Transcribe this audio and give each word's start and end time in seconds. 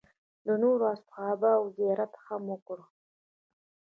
د 0.45 0.47
نورو 0.63 0.83
اصحابو 0.95 1.53
زیارت 1.75 2.13
هم 2.25 2.43
وکړ. 2.51 2.79